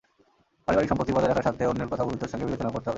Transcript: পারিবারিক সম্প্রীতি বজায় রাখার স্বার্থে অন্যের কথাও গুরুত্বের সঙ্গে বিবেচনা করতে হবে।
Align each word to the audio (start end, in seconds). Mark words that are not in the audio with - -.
পারিবারিক 0.65 0.89
সম্প্রীতি 0.91 1.11
বজায় 1.15 1.29
রাখার 1.31 1.45
স্বার্থে 1.45 1.69
অন্যের 1.71 1.89
কথাও 1.91 2.07
গুরুত্বের 2.07 2.31
সঙ্গে 2.31 2.47
বিবেচনা 2.47 2.71
করতে 2.73 2.85
হবে। 2.85 2.89